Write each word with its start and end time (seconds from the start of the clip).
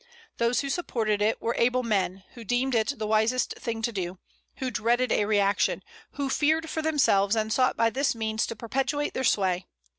Those 0.37 0.61
who 0.61 0.69
supported 0.71 1.21
it 1.21 1.39
were 1.39 1.53
able 1.59 1.83
men, 1.83 2.23
who 2.33 2.43
deemed 2.43 2.73
it 2.73 2.97
the 2.97 3.05
wisest 3.05 3.53
thing 3.59 3.83
to 3.83 3.91
do; 3.91 4.17
who 4.55 4.71
dreaded 4.71 5.11
a 5.11 5.25
reaction, 5.25 5.83
who 6.13 6.27
feared 6.27 6.71
for 6.71 6.81
themselves, 6.81 7.35
and 7.35 7.53
sought 7.53 7.77
by 7.77 7.91
this 7.91 8.15
means 8.15 8.47
to 8.47 8.55
perpetuate 8.55 9.13
their 9.13 9.23
sway. 9.23 9.67